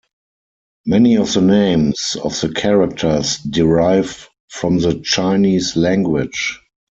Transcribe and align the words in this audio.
Many 0.87 1.15
of 1.15 1.31
the 1.31 1.41
names 1.41 2.17
of 2.23 2.31
the 2.41 2.49
characters 2.51 3.37
derive 3.37 4.29
from 4.49 4.79
the 4.79 4.95
Chinese 5.01 5.75
language. 5.75 6.59